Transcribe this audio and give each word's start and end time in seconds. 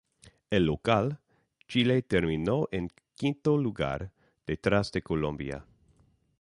El 0.49 0.65
local, 0.65 1.19
Chile 1.67 2.01
terminó 2.01 2.67
en 2.71 2.89
quinto 3.13 3.55
lugar, 3.59 4.11
detrás 4.47 4.91
de 4.91 5.03
Colombia. 5.03 5.63